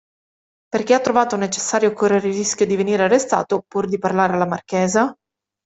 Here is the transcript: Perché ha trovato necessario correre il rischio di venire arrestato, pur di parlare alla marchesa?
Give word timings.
Perché 0.67 0.95
ha 0.95 0.99
trovato 0.99 1.35
necessario 1.35 1.93
correre 1.93 2.27
il 2.29 2.33
rischio 2.33 2.65
di 2.65 2.75
venire 2.75 3.03
arrestato, 3.03 3.61
pur 3.67 3.87
di 3.87 3.99
parlare 3.99 4.33
alla 4.33 4.47
marchesa? 4.47 5.15